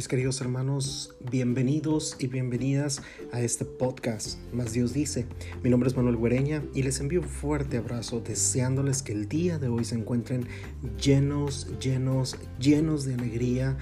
mis 0.00 0.08
queridos 0.08 0.40
hermanos, 0.40 1.14
bienvenidos 1.30 2.16
y 2.18 2.26
bienvenidas 2.26 3.02
a 3.32 3.42
este 3.42 3.66
podcast, 3.66 4.38
Más 4.50 4.72
Dios 4.72 4.94
dice. 4.94 5.26
Mi 5.62 5.68
nombre 5.68 5.90
es 5.90 5.94
Manuel 5.94 6.16
Guereña 6.16 6.62
y 6.72 6.82
les 6.82 7.00
envío 7.00 7.20
un 7.20 7.28
fuerte 7.28 7.76
abrazo 7.76 8.20
deseándoles 8.20 9.02
que 9.02 9.12
el 9.12 9.28
día 9.28 9.58
de 9.58 9.68
hoy 9.68 9.84
se 9.84 9.96
encuentren 9.96 10.46
llenos, 10.98 11.68
llenos, 11.80 12.38
llenos 12.58 13.04
de 13.04 13.12
alegría, 13.12 13.76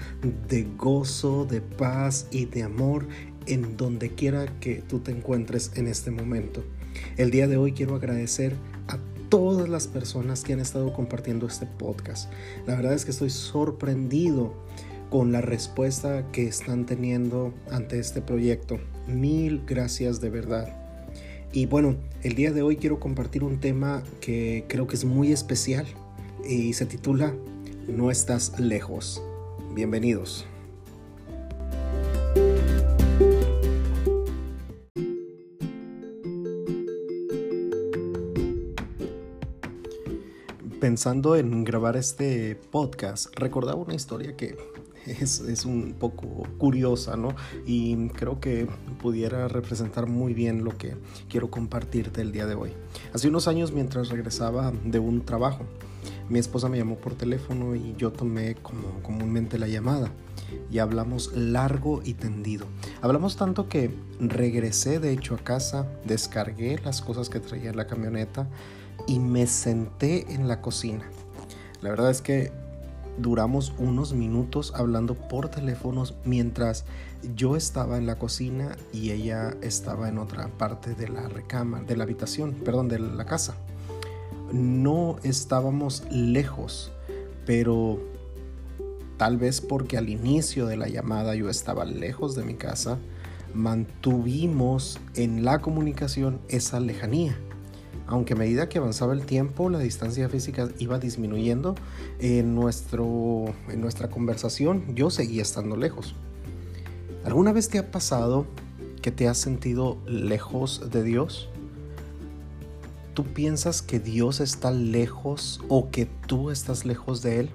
de 0.49 0.67
gozo, 0.77 1.45
de 1.45 1.61
paz 1.61 2.27
y 2.31 2.47
de 2.47 2.63
amor 2.63 3.07
en 3.45 3.77
donde 3.77 4.09
quiera 4.09 4.59
que 4.59 4.83
tú 4.89 4.99
te 4.99 5.11
encuentres 5.11 5.71
en 5.75 5.87
este 5.87 6.11
momento. 6.11 6.65
El 7.15 7.31
día 7.31 7.47
de 7.47 7.55
hoy 7.55 7.71
quiero 7.71 7.95
agradecer 7.95 8.57
a 8.89 8.99
todas 9.29 9.69
las 9.69 9.87
personas 9.87 10.43
que 10.43 10.51
han 10.51 10.59
estado 10.59 10.91
compartiendo 10.91 11.47
este 11.47 11.65
podcast. 11.65 12.29
La 12.67 12.75
verdad 12.75 12.91
es 12.91 13.05
que 13.05 13.11
estoy 13.11 13.29
sorprendido 13.29 14.53
con 15.09 15.31
la 15.31 15.41
respuesta 15.41 16.25
que 16.31 16.47
están 16.47 16.85
teniendo 16.85 17.53
ante 17.71 17.99
este 17.99 18.21
proyecto. 18.21 18.79
Mil 19.07 19.63
gracias 19.65 20.21
de 20.21 20.29
verdad. 20.29 20.75
Y 21.51 21.65
bueno, 21.65 21.95
el 22.21 22.35
día 22.35 22.51
de 22.51 22.61
hoy 22.61 22.77
quiero 22.77 22.99
compartir 22.99 23.43
un 23.43 23.59
tema 23.59 24.03
que 24.21 24.65
creo 24.67 24.87
que 24.87 24.95
es 24.95 25.05
muy 25.05 25.31
especial 25.31 25.87
y 26.47 26.73
se 26.73 26.85
titula 26.85 27.33
No 27.87 28.11
estás 28.11 28.59
lejos. 28.59 29.21
Bienvenidos. 29.73 30.45
Pensando 40.89 41.35
en 41.35 41.63
grabar 41.65 41.97
este 41.97 42.55
podcast, 42.55 43.27
recordaba 43.35 43.79
una 43.79 43.93
historia 43.93 44.35
que 44.35 44.57
es, 45.05 45.63
un 45.63 45.93
poco 45.93 46.47
curiosa, 46.57 47.15
¿no? 47.15 47.35
Y 47.67 48.07
creo 48.07 48.39
que 48.39 48.67
pudiera 48.99 49.47
representar 49.47 50.07
muy 50.07 50.33
bien 50.33 50.63
lo 50.63 50.75
que 50.79 50.95
quiero 51.29 51.51
compartirte 51.51 52.21
el 52.21 52.31
día 52.31 52.47
de 52.47 52.55
hoy. 52.55 52.71
Hace 53.13 53.27
unos 53.27 53.47
años, 53.47 53.71
mientras 53.71 54.09
regresaba 54.09 54.73
de 54.83 54.97
un 54.97 55.23
trabajo, 55.25 55.63
mi 56.27 56.39
esposa 56.39 56.69
me 56.69 56.79
llamó 56.79 56.95
por 56.95 57.13
teléfono 57.13 57.75
y 57.75 57.93
yo 57.95 58.11
tomé 58.11 58.55
como 58.55 59.03
comúnmente 59.03 59.59
la 59.59 59.67
llamada 59.67 60.11
y 60.71 60.79
hablamos 60.79 61.33
largo 61.35 62.01
y 62.03 62.15
tendido. 62.15 62.65
Hablamos 63.03 63.37
tanto 63.37 63.69
que 63.69 63.93
regresé 64.19 64.99
de 64.99 65.11
hecho 65.11 65.35
a 65.35 65.37
casa, 65.37 65.87
descargué 66.03 66.79
las 66.83 67.03
cosas 67.03 67.29
que 67.29 67.39
traía 67.39 67.69
en 67.69 67.77
la 67.77 67.85
camioneta 67.85 68.49
y 69.07 69.19
me 69.19 69.47
senté 69.47 70.33
en 70.33 70.47
la 70.47 70.61
cocina. 70.61 71.05
La 71.81 71.89
verdad 71.89 72.11
es 72.11 72.21
que 72.21 72.51
duramos 73.17 73.73
unos 73.77 74.13
minutos 74.13 74.73
hablando 74.75 75.13
por 75.13 75.49
teléfonos 75.49 76.15
mientras 76.23 76.85
yo 77.35 77.55
estaba 77.55 77.97
en 77.97 78.05
la 78.05 78.17
cocina 78.17 78.77
y 78.93 79.11
ella 79.11 79.55
estaba 79.61 80.07
en 80.07 80.17
otra 80.17 80.47
parte 80.47 80.95
de 80.95 81.09
la 81.09 81.27
recámara, 81.27 81.83
de 81.83 81.97
la 81.97 82.03
habitación, 82.03 82.53
perdón, 82.53 82.87
de 82.87 82.99
la 82.99 83.25
casa. 83.25 83.55
No 84.53 85.17
estábamos 85.23 86.03
lejos, 86.09 86.91
pero 87.45 87.99
tal 89.17 89.37
vez 89.37 89.61
porque 89.61 89.97
al 89.97 90.09
inicio 90.09 90.65
de 90.65 90.77
la 90.77 90.87
llamada 90.87 91.35
yo 91.35 91.49
estaba 91.49 91.85
lejos 91.85 92.35
de 92.35 92.43
mi 92.43 92.55
casa, 92.55 92.97
mantuvimos 93.53 94.99
en 95.15 95.43
la 95.43 95.59
comunicación 95.59 96.39
esa 96.47 96.79
lejanía 96.79 97.37
aunque 98.09 98.33
a 98.33 98.35
medida 98.35 98.67
que 98.69 98.79
avanzaba 98.79 99.13
el 99.13 99.27
tiempo, 99.27 99.69
la 99.69 99.77
distancia 99.77 100.27
física 100.29 100.67
iba 100.79 100.97
disminuyendo, 100.97 101.75
en, 102.19 102.55
nuestro, 102.55 103.53
en 103.69 103.81
nuestra 103.81 104.09
conversación 104.09 104.95
yo 104.95 105.11
seguía 105.11 105.43
estando 105.43 105.77
lejos. 105.77 106.15
¿Alguna 107.23 107.53
vez 107.53 107.69
te 107.69 107.77
ha 107.77 107.91
pasado 107.91 108.47
que 109.03 109.11
te 109.11 109.27
has 109.27 109.37
sentido 109.37 109.99
lejos 110.07 110.89
de 110.89 111.03
Dios? 111.03 111.49
¿Tú 113.13 113.25
piensas 113.25 113.83
que 113.83 113.99
Dios 113.99 114.39
está 114.39 114.71
lejos 114.71 115.61
o 115.69 115.91
que 115.91 116.07
tú 116.25 116.49
estás 116.49 116.85
lejos 116.85 117.21
de 117.21 117.41
Él? 117.41 117.49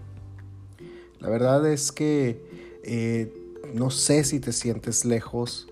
La 1.18 1.28
verdad 1.30 1.66
es 1.66 1.90
que 1.90 2.80
eh, 2.84 3.56
no 3.74 3.90
sé 3.90 4.22
si 4.22 4.38
te 4.38 4.52
sientes 4.52 5.04
lejos 5.04 5.66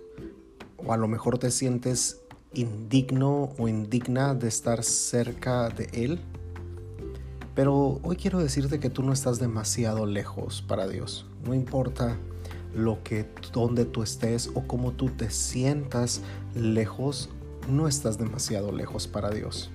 o 0.77 0.93
a 0.93 0.97
lo 0.97 1.07
mejor 1.07 1.39
te 1.39 1.53
sientes 1.53 2.22
indigno 2.55 3.51
o 3.59 3.69
indigna 3.69 4.35
de 4.35 4.49
estar 4.49 4.83
cerca 4.83 5.69
de 5.69 5.89
Él. 5.93 6.21
Pero 7.55 8.01
hoy 8.03 8.17
quiero 8.17 8.39
decirte 8.39 8.81
que 8.81 8.91
tú 8.91 9.03
no 9.03 9.13
estás 9.13 9.39
demasiado 9.39 10.07
lejos 10.07 10.63
para 10.63 10.89
Dios. 10.89 11.27
No 11.45 11.55
importa 11.55 12.17
lo 12.75 13.03
que 13.03 13.29
donde 13.53 13.85
tú 13.85 14.03
estés 14.03 14.51
o 14.55 14.67
cómo 14.67 14.93
tú 14.93 15.11
te 15.11 15.31
sientas 15.31 16.23
lejos, 16.55 17.29
no 17.69 17.89
estás 17.89 18.19
demasiado 18.19 18.73
lejos 18.73 19.07
para 19.07 19.31
Dios. 19.31 19.71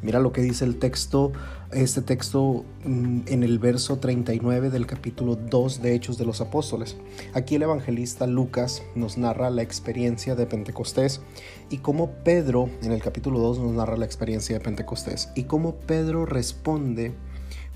Mira 0.00 0.20
lo 0.20 0.32
que 0.32 0.42
dice 0.42 0.64
el 0.64 0.78
texto, 0.78 1.32
este 1.72 2.02
texto 2.02 2.64
mm, 2.84 3.20
en 3.26 3.42
el 3.42 3.58
verso 3.58 3.98
39 3.98 4.70
del 4.70 4.86
capítulo 4.86 5.34
2 5.34 5.82
de 5.82 5.94
Hechos 5.94 6.18
de 6.18 6.24
los 6.24 6.40
Apóstoles. 6.40 6.96
Aquí 7.34 7.56
el 7.56 7.62
evangelista 7.62 8.28
Lucas 8.28 8.82
nos 8.94 9.18
narra 9.18 9.50
la 9.50 9.62
experiencia 9.62 10.36
de 10.36 10.46
Pentecostés 10.46 11.20
y 11.68 11.78
cómo 11.78 12.12
Pedro, 12.22 12.70
en 12.82 12.92
el 12.92 13.02
capítulo 13.02 13.40
2 13.40 13.58
nos 13.58 13.72
narra 13.72 13.96
la 13.96 14.04
experiencia 14.04 14.56
de 14.56 14.64
Pentecostés 14.64 15.30
y 15.34 15.44
cómo 15.44 15.74
Pedro 15.74 16.26
responde 16.26 17.12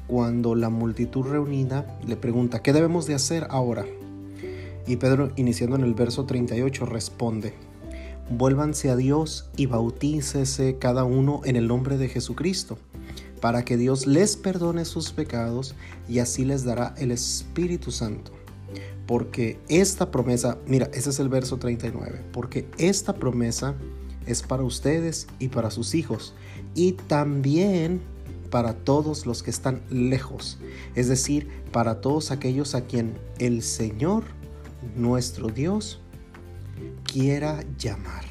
cuando 0.07 0.55
la 0.55 0.69
multitud 0.69 1.27
reunida 1.27 1.99
le 2.07 2.17
pregunta, 2.17 2.63
¿qué 2.63 2.73
debemos 2.73 3.07
de 3.07 3.15
hacer 3.15 3.47
ahora? 3.51 3.85
Y 4.87 4.97
Pedro, 4.97 5.33
iniciando 5.37 5.77
en 5.77 5.83
el 5.83 5.95
verso 5.95 6.25
38, 6.25 6.87
responde, 6.87 7.55
vuélvanse 8.31 8.91
a 8.91 8.97
Dios 8.97 9.51
y 9.57 9.67
bautícese 9.67 10.79
cada 10.79 11.05
uno 11.05 11.41
en 11.45 11.57
el 11.57 11.69
nombre 11.69 11.99
de 11.99 12.09
Jesucristo, 12.09 12.79
para 13.41 13.65
que 13.65 13.77
Dios 13.77 14.07
les 14.07 14.37
perdone 14.37 14.85
sus 14.85 15.13
pecados 15.13 15.75
y 16.09 16.21
así 16.21 16.45
les 16.45 16.65
dará 16.65 16.95
el 16.99 17.11
Espíritu 17.11 17.91
Santo. 17.91 18.33
Porque 19.07 19.59
esta 19.69 20.11
promesa, 20.11 20.59
mira, 20.67 20.89
ese 20.95 21.11
es 21.11 21.19
el 21.19 21.29
verso 21.29 21.59
39, 21.59 22.25
porque 22.33 22.69
esta 22.79 23.15
promesa 23.15 23.75
es 24.27 24.43
para 24.43 24.63
ustedes 24.63 25.27
y 25.39 25.49
para 25.49 25.71
sus 25.71 25.95
hijos 25.95 26.35
y 26.75 26.93
también 26.93 28.01
para 28.53 28.75
todos 28.75 29.25
los 29.25 29.43
que 29.43 29.51
están 29.51 29.81
lejos, 29.89 30.59
es 30.95 31.09
decir, 31.09 31.49
para 31.73 32.03
todos 32.03 32.31
aquellos 32.31 32.75
a 32.75 32.83
quien 32.83 33.15
el 33.39 33.63
Señor, 33.63 34.25
nuestro 34.95 35.49
Dios, 35.49 36.02
quiera 37.05 37.65
llamar. 37.79 38.25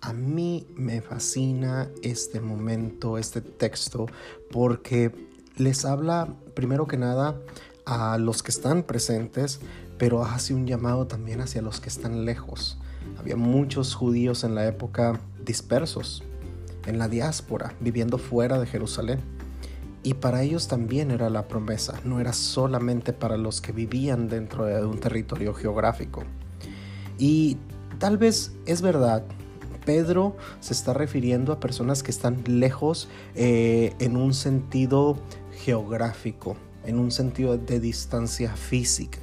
A 0.00 0.12
mí 0.12 0.66
me 0.76 1.00
fascina 1.00 1.88
este 2.02 2.40
momento, 2.40 3.18
este 3.18 3.40
texto, 3.40 4.06
porque 4.52 5.12
les 5.56 5.84
habla 5.84 6.28
primero 6.54 6.86
que 6.86 6.96
nada 6.96 7.36
a 7.86 8.18
los 8.18 8.42
que 8.42 8.50
están 8.50 8.82
presentes, 8.82 9.60
pero 9.98 10.24
hace 10.24 10.54
un 10.54 10.66
llamado 10.66 11.06
también 11.06 11.40
hacia 11.40 11.62
los 11.62 11.80
que 11.80 11.88
están 11.88 12.24
lejos. 12.24 12.78
Había 13.18 13.36
muchos 13.36 13.94
judíos 13.94 14.44
en 14.44 14.54
la 14.54 14.66
época 14.66 15.20
dispersos, 15.44 16.22
en 16.86 16.98
la 16.98 17.08
diáspora, 17.08 17.74
viviendo 17.80 18.18
fuera 18.18 18.58
de 18.58 18.66
Jerusalén. 18.66 19.20
Y 20.06 20.14
para 20.14 20.44
ellos 20.44 20.68
también 20.68 21.10
era 21.10 21.28
la 21.30 21.48
promesa, 21.48 22.00
no 22.04 22.20
era 22.20 22.32
solamente 22.32 23.12
para 23.12 23.36
los 23.36 23.60
que 23.60 23.72
vivían 23.72 24.28
dentro 24.28 24.64
de 24.64 24.86
un 24.86 25.00
territorio 25.00 25.52
geográfico. 25.52 26.22
Y 27.18 27.56
tal 27.98 28.16
vez 28.16 28.52
es 28.66 28.82
verdad, 28.82 29.24
Pedro 29.84 30.36
se 30.60 30.74
está 30.74 30.94
refiriendo 30.94 31.52
a 31.52 31.58
personas 31.58 32.04
que 32.04 32.12
están 32.12 32.44
lejos 32.46 33.08
eh, 33.34 33.94
en 33.98 34.16
un 34.16 34.32
sentido 34.32 35.18
geográfico, 35.64 36.56
en 36.84 37.00
un 37.00 37.10
sentido 37.10 37.58
de 37.58 37.80
distancia 37.80 38.54
física. 38.54 39.18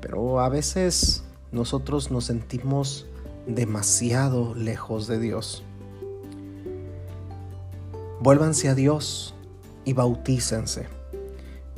Pero 0.00 0.38
a 0.38 0.48
veces 0.48 1.24
nosotros 1.50 2.12
nos 2.12 2.26
sentimos 2.26 3.06
demasiado 3.48 4.54
lejos 4.54 5.08
de 5.08 5.18
Dios. 5.18 5.64
Vuélvanse 8.20 8.68
a 8.68 8.76
Dios, 8.76 9.35
y 9.86 9.94
bautícense. 9.94 10.88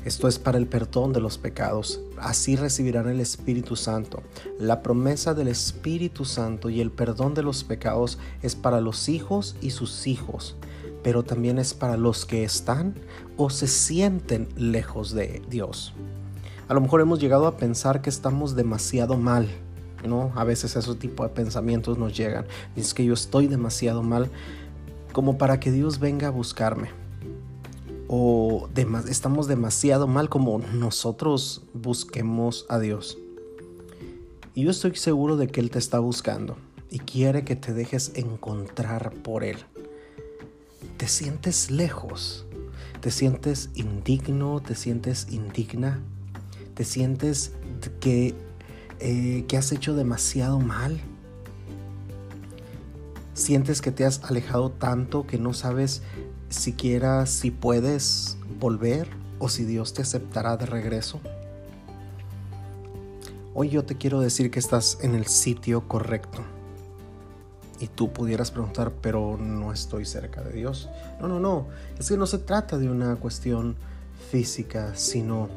Esto 0.04 0.26
es 0.26 0.38
para 0.38 0.58
el 0.58 0.66
perdón 0.66 1.12
de 1.12 1.20
los 1.20 1.38
pecados. 1.38 2.00
Así 2.18 2.56
recibirán 2.56 3.08
el 3.08 3.20
Espíritu 3.20 3.76
Santo. 3.76 4.22
La 4.58 4.82
promesa 4.82 5.34
del 5.34 5.48
Espíritu 5.48 6.24
Santo 6.24 6.70
y 6.70 6.80
el 6.80 6.90
perdón 6.90 7.34
de 7.34 7.42
los 7.42 7.62
pecados 7.62 8.18
es 8.42 8.56
para 8.56 8.80
los 8.80 9.08
hijos 9.08 9.56
y 9.60 9.70
sus 9.70 10.06
hijos, 10.06 10.56
pero 11.02 11.24
también 11.24 11.58
es 11.58 11.74
para 11.74 11.96
los 11.96 12.24
que 12.24 12.42
están 12.42 12.94
o 13.36 13.50
se 13.50 13.66
sienten 13.66 14.48
lejos 14.56 15.12
de 15.12 15.42
Dios. 15.50 15.92
A 16.68 16.74
lo 16.74 16.80
mejor 16.80 17.02
hemos 17.02 17.20
llegado 17.20 17.46
a 17.46 17.56
pensar 17.56 18.00
que 18.00 18.10
estamos 18.10 18.56
demasiado 18.56 19.18
mal, 19.18 19.48
¿no? 20.06 20.32
A 20.36 20.44
veces 20.44 20.74
ese 20.76 20.94
tipo 20.94 21.22
de 21.24 21.30
pensamientos 21.30 21.98
nos 21.98 22.16
llegan. 22.16 22.46
Es 22.76 22.94
que 22.94 23.04
yo 23.04 23.12
estoy 23.12 23.46
demasiado 23.46 24.02
mal 24.02 24.30
como 25.12 25.36
para 25.36 25.60
que 25.60 25.70
Dios 25.72 25.98
venga 25.98 26.28
a 26.28 26.30
buscarme. 26.30 26.97
O 28.08 28.68
estamos 29.08 29.46
demasiado 29.46 30.06
mal 30.06 30.30
como 30.30 30.58
nosotros 30.58 31.62
busquemos 31.74 32.64
a 32.70 32.78
Dios. 32.78 33.18
Y 34.54 34.64
yo 34.64 34.70
estoy 34.70 34.96
seguro 34.96 35.36
de 35.36 35.46
que 35.46 35.60
Él 35.60 35.70
te 35.70 35.78
está 35.78 35.98
buscando 35.98 36.56
y 36.90 37.00
quiere 37.00 37.44
que 37.44 37.54
te 37.54 37.74
dejes 37.74 38.12
encontrar 38.14 39.12
por 39.22 39.44
Él. 39.44 39.58
Te 40.96 41.06
sientes 41.06 41.70
lejos, 41.70 42.46
te 43.00 43.10
sientes 43.10 43.68
indigno, 43.74 44.60
te 44.60 44.74
sientes 44.74 45.28
indigna, 45.30 46.00
te 46.74 46.84
sientes 46.84 47.52
que, 48.00 48.34
eh, 49.00 49.44
que 49.46 49.56
has 49.58 49.70
hecho 49.70 49.94
demasiado 49.94 50.58
mal. 50.58 50.98
Sientes 53.34 53.82
que 53.82 53.92
te 53.92 54.04
has 54.04 54.24
alejado 54.24 54.70
tanto 54.70 55.26
que 55.26 55.38
no 55.38 55.52
sabes 55.52 56.02
siquiera 56.48 57.26
si 57.26 57.50
puedes 57.50 58.36
volver 58.58 59.08
o 59.38 59.48
si 59.48 59.64
Dios 59.64 59.94
te 59.94 60.02
aceptará 60.02 60.56
de 60.56 60.66
regreso. 60.66 61.20
Hoy 63.54 63.70
yo 63.70 63.84
te 63.84 63.96
quiero 63.96 64.20
decir 64.20 64.50
que 64.50 64.58
estás 64.58 64.98
en 65.02 65.14
el 65.14 65.26
sitio 65.26 65.88
correcto. 65.88 66.42
Y 67.80 67.86
tú 67.86 68.12
pudieras 68.12 68.50
preguntar, 68.50 68.92
pero 69.00 69.36
no 69.36 69.72
estoy 69.72 70.04
cerca 70.04 70.42
de 70.42 70.52
Dios. 70.52 70.88
No, 71.20 71.28
no, 71.28 71.38
no. 71.38 71.68
Es 71.98 72.08
que 72.08 72.16
no 72.16 72.26
se 72.26 72.38
trata 72.38 72.76
de 72.76 72.90
una 72.90 73.16
cuestión 73.16 73.76
física, 74.30 74.94
sino 74.96 75.48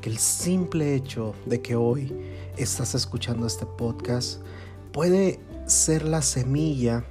que 0.00 0.10
el 0.10 0.18
simple 0.18 0.94
hecho 0.94 1.34
de 1.46 1.62
que 1.62 1.76
hoy 1.76 2.12
estás 2.56 2.94
escuchando 2.94 3.46
este 3.46 3.66
podcast 3.66 4.40
puede 4.92 5.40
ser 5.66 6.04
la 6.04 6.22
semilla 6.22 7.04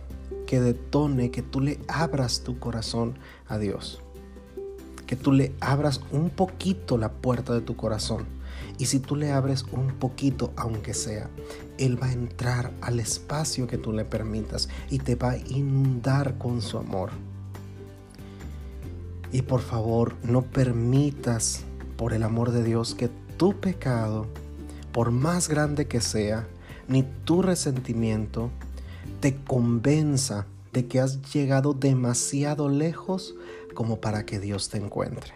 que 0.51 0.59
detone 0.59 1.31
que 1.31 1.41
tú 1.41 1.61
le 1.61 1.79
abras 1.87 2.41
tu 2.41 2.59
corazón 2.59 3.17
a 3.47 3.57
Dios. 3.57 4.01
Que 5.07 5.15
tú 5.15 5.31
le 5.31 5.53
abras 5.61 6.01
un 6.11 6.29
poquito 6.29 6.97
la 6.97 7.09
puerta 7.09 7.53
de 7.53 7.61
tu 7.61 7.77
corazón. 7.77 8.25
Y 8.77 8.87
si 8.87 8.99
tú 8.99 9.15
le 9.15 9.31
abres 9.31 9.63
un 9.71 9.93
poquito, 9.93 10.51
aunque 10.57 10.93
sea, 10.93 11.29
Él 11.77 12.03
va 12.03 12.07
a 12.07 12.11
entrar 12.11 12.73
al 12.81 12.99
espacio 12.99 13.65
que 13.65 13.77
tú 13.77 13.93
le 13.93 14.03
permitas 14.03 14.67
y 14.89 14.99
te 14.99 15.15
va 15.15 15.29
a 15.29 15.37
inundar 15.37 16.37
con 16.37 16.61
su 16.61 16.77
amor. 16.77 17.11
Y 19.31 19.43
por 19.43 19.61
favor, 19.61 20.17
no 20.21 20.41
permitas, 20.41 21.63
por 21.95 22.11
el 22.11 22.23
amor 22.23 22.51
de 22.51 22.65
Dios, 22.65 22.93
que 22.93 23.09
tu 23.37 23.57
pecado, 23.61 24.27
por 24.91 25.11
más 25.11 25.47
grande 25.47 25.87
que 25.87 26.01
sea, 26.01 26.45
ni 26.89 27.03
tu 27.23 27.41
resentimiento, 27.41 28.51
te 29.21 29.35
convenza 29.35 30.47
de 30.73 30.87
que 30.87 30.99
has 30.99 31.21
llegado 31.31 31.73
demasiado 31.73 32.69
lejos 32.69 33.35
como 33.75 34.01
para 34.01 34.25
que 34.25 34.39
Dios 34.39 34.69
te 34.69 34.77
encuentre, 34.77 35.33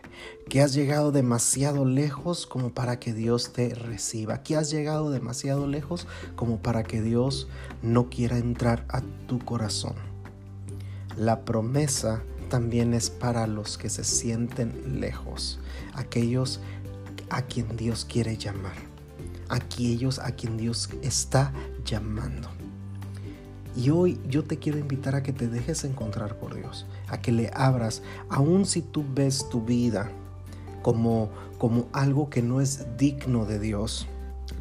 que 0.49 0.61
has 0.61 0.73
llegado 0.73 1.11
demasiado 1.11 1.85
lejos 1.85 2.47
como 2.47 2.71
para 2.71 2.99
que 2.99 3.13
Dios 3.13 3.53
te 3.53 3.75
reciba, 3.75 4.41
que 4.41 4.57
has 4.57 4.71
llegado 4.71 5.11
demasiado 5.11 5.67
lejos 5.67 6.07
como 6.35 6.57
para 6.57 6.83
que 6.83 7.01
Dios 7.01 7.47
no 7.83 8.09
quiera 8.09 8.39
entrar 8.39 8.85
a 8.89 9.01
tu 9.27 9.37
corazón. 9.37 9.95
La 11.15 11.45
promesa 11.45 12.23
también 12.49 12.95
es 12.95 13.11
para 13.11 13.45
los 13.45 13.77
que 13.77 13.89
se 13.89 14.03
sienten 14.03 14.99
lejos, 14.99 15.59
aquellos 15.93 16.59
a 17.29 17.43
quien 17.43 17.77
Dios 17.77 18.03
quiere 18.03 18.35
llamar, 18.35 18.77
aquellos 19.47 20.17
a 20.17 20.31
quien 20.31 20.57
Dios 20.57 20.89
está 21.03 21.53
llamando. 21.85 22.64
Y 23.75 23.89
hoy 23.89 24.19
yo 24.29 24.43
te 24.43 24.57
quiero 24.57 24.77
invitar 24.77 25.15
a 25.15 25.23
que 25.23 25.33
te 25.33 25.47
dejes 25.47 25.83
encontrar 25.83 26.37
por 26.39 26.55
Dios, 26.55 26.85
a 27.07 27.21
que 27.21 27.33
le 27.33 27.51
abras, 27.53 28.01
aun 28.29 28.65
si 28.65 28.81
tú 28.81 29.03
ves 29.13 29.49
tu 29.49 29.61
vida 29.61 30.09
como, 30.81 31.29
como 31.57 31.87
algo 31.91 32.29
que 32.29 32.41
no 32.41 32.61
es 32.61 32.97
digno 32.97 33.45
de 33.45 33.59
Dios, 33.59 34.07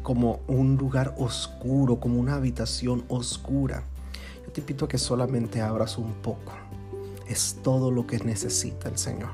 como 0.03 0.41
un 0.47 0.75
lugar 0.75 1.15
oscuro, 1.17 1.99
como 1.99 2.19
una 2.19 2.35
habitación 2.35 3.05
oscura. 3.07 3.83
Yo 4.45 4.51
te 4.51 4.61
invito 4.61 4.85
a 4.85 4.87
que 4.89 4.97
solamente 4.97 5.61
abras 5.61 5.97
un 5.97 6.13
poco. 6.15 6.51
Es 7.27 7.57
todo 7.63 7.91
lo 7.91 8.05
que 8.05 8.19
necesita 8.19 8.89
el 8.89 8.97
Señor. 8.97 9.31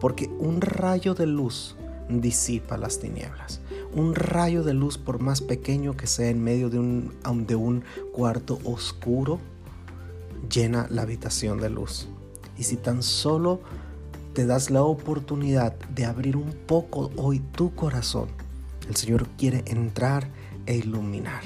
Porque 0.00 0.28
un 0.38 0.60
rayo 0.60 1.14
de 1.14 1.26
luz 1.26 1.76
disipa 2.08 2.76
las 2.76 2.98
tinieblas. 2.98 3.60
Un 3.94 4.14
rayo 4.14 4.62
de 4.62 4.74
luz, 4.74 4.96
por 4.96 5.20
más 5.20 5.42
pequeño 5.42 5.96
que 5.96 6.06
sea 6.06 6.30
en 6.30 6.42
medio 6.42 6.70
de 6.70 6.78
un, 6.78 7.14
de 7.46 7.54
un 7.54 7.84
cuarto 8.12 8.58
oscuro, 8.64 9.38
llena 10.50 10.86
la 10.90 11.02
habitación 11.02 11.60
de 11.60 11.70
luz. 11.70 12.08
Y 12.56 12.64
si 12.64 12.76
tan 12.76 13.02
solo 13.02 13.60
te 14.32 14.46
das 14.46 14.70
la 14.70 14.82
oportunidad 14.82 15.74
de 15.94 16.06
abrir 16.06 16.36
un 16.36 16.52
poco 16.66 17.10
hoy 17.16 17.40
tu 17.40 17.74
corazón, 17.74 18.28
el 18.88 18.96
Señor 18.96 19.28
quiere 19.36 19.62
entrar 19.66 20.28
e 20.66 20.76
iluminar. 20.76 21.42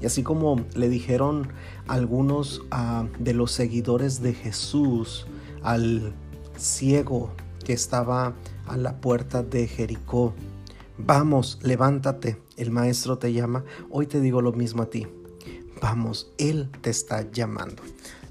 Y 0.00 0.06
así 0.06 0.22
como 0.22 0.64
le 0.74 0.88
dijeron 0.88 1.48
algunos 1.86 2.62
ah, 2.70 3.06
de 3.18 3.32
los 3.32 3.52
seguidores 3.52 4.20
de 4.22 4.34
Jesús 4.34 5.26
al 5.62 6.12
ciego 6.56 7.30
que 7.64 7.72
estaba 7.72 8.34
a 8.66 8.76
la 8.76 9.00
puerta 9.00 9.42
de 9.42 9.66
Jericó, 9.66 10.34
Vamos, 10.98 11.58
levántate, 11.62 12.38
el 12.56 12.70
maestro 12.70 13.18
te 13.18 13.32
llama. 13.32 13.64
Hoy 13.90 14.06
te 14.06 14.20
digo 14.20 14.40
lo 14.40 14.52
mismo 14.52 14.82
a 14.82 14.90
ti. 14.90 15.06
Vamos, 15.82 16.32
Él 16.38 16.70
te 16.80 16.88
está 16.88 17.30
llamando. 17.30 17.82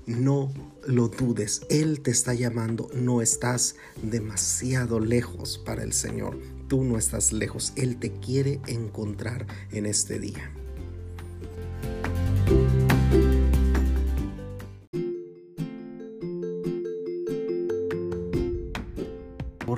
No 0.08 0.52
lo 0.88 1.08
dudes, 1.08 1.62
Él 1.70 2.02
te 2.02 2.10
está 2.10 2.34
llamando. 2.34 2.90
No 2.94 3.22
estás 3.22 3.76
demasiado 4.02 5.00
lejos 5.00 5.60
para 5.60 5.84
el 5.84 5.94
Señor. 5.94 6.40
Tú 6.68 6.84
no 6.84 6.98
estás 6.98 7.34
lejos. 7.34 7.72
Él 7.76 7.98
te 7.98 8.12
quiere 8.12 8.60
encontrar 8.66 9.46
en 9.72 9.86
este 9.86 10.18
día. 10.20 10.52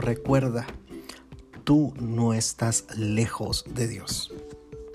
Recuerda, 0.08 0.66
tú 1.68 1.94
no 2.00 2.34
estás 2.34 2.86
lejos 2.96 3.66
de 3.76 3.90
Dios. 3.90 4.32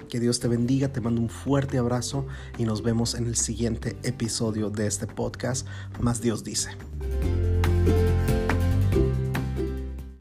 Que 0.08 0.20
Dios 0.20 0.40
te 0.40 0.48
bendiga, 0.48 0.90
te 0.90 1.02
mando 1.02 1.20
un 1.20 1.28
fuerte 1.28 1.76
abrazo 1.76 2.26
y 2.56 2.64
nos 2.64 2.82
vemos 2.82 3.14
en 3.14 3.26
el 3.26 3.36
siguiente 3.36 3.98
episodio 4.04 4.70
de 4.70 4.86
este 4.86 5.06
podcast. 5.06 5.66
Más 6.00 6.22
Dios 6.22 6.44
dice. 6.44 6.70